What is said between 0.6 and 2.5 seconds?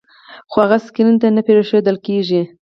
هغوی سکرین ته نه پرېښودل کېږي.